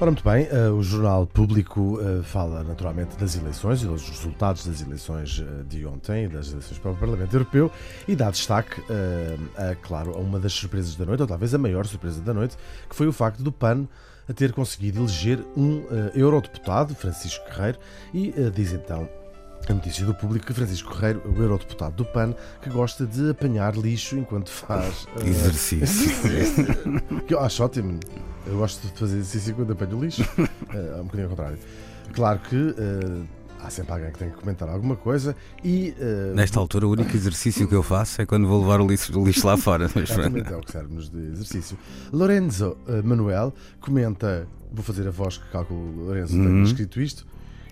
[0.00, 4.64] Ora, muito bem, uh, o Jornal Público uh, fala naturalmente das eleições e dos resultados
[4.64, 7.68] das eleições uh, de ontem, das eleições para o Parlamento Europeu,
[8.06, 8.80] e dá destaque,
[9.56, 12.56] a, claro, a uma das surpresas da noite, ou talvez a maior surpresa da noite,
[12.88, 13.88] que foi o facto do PAN
[14.28, 15.82] a ter conseguido eleger um
[16.14, 17.78] eurodeputado, Francisco Guerreiro,
[18.14, 19.08] e diz então
[19.68, 23.74] a notícia do público que Francisco Correiro, o eurodeputado do PAN, que gosta de apanhar
[23.74, 26.08] lixo enquanto faz exercício.
[27.26, 27.98] que eu acho ótimo.
[28.48, 30.22] Eu gosto de fazer exercício quando apanho lixo.
[30.22, 30.48] Uh,
[31.00, 31.58] um bocadinho ao contrário.
[32.14, 33.26] Claro que uh,
[33.60, 35.94] há sempre alguém que tem que comentar alguma coisa e.
[35.98, 39.18] Uh, Nesta altura, o único exercício que eu faço é quando vou levar o lixo,
[39.18, 39.84] o lixo lá fora.
[39.94, 41.76] Exatamente, é o que serve-nos de exercício.
[42.10, 44.48] Lorenzo Manuel comenta.
[44.70, 46.44] Vou fazer a voz que calculo, Lorenzo, uhum.
[46.44, 47.26] tenho escrito isto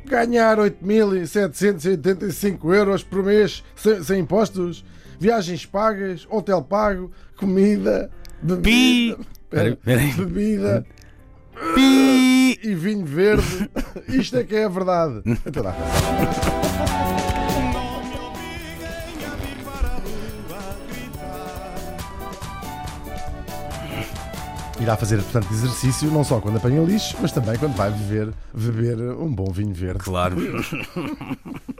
[0.07, 4.85] ganhar 8.785 euros por mês sem, sem, impostos,
[5.19, 8.09] viagens pagas, hotel pago, comida,
[8.41, 9.19] bebida,
[9.51, 10.87] pera, pera bebida
[11.75, 12.59] Pi.
[12.63, 13.71] e vinho verde.
[14.09, 15.23] Isto é que é a verdade.
[15.47, 15.75] Então dá
[24.81, 28.99] irá fazer, portanto, exercício não só quando apanha lixo, mas também quando vai beber, beber
[29.19, 30.05] um bom vinho verde.
[30.05, 30.37] Claro.